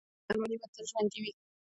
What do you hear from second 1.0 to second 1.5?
وي.